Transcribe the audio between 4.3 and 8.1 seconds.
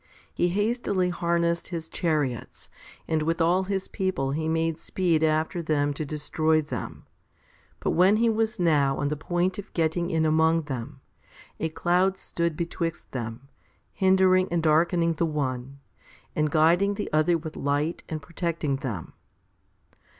he made speed after them to destroy them; but